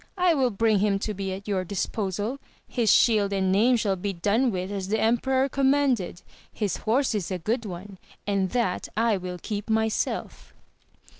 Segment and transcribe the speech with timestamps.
[0.17, 4.13] I will bring him to be at your disposal; his shield and name shall be
[4.13, 9.17] done with as the emperor commanded: his horse is a good one, and that I
[9.17, 10.55] will keep myself.